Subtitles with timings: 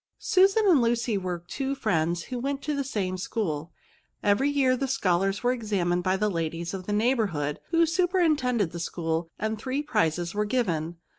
[0.17, 3.71] Susan and Lucy were two friends, who went to the same school.
[4.23, 8.71] Every year the scholars were examined by the ladies of the neigli bourhood, who superintended
[8.71, 10.97] the school, and three prizes were given.